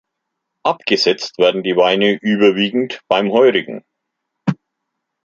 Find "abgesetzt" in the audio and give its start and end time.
0.63-1.37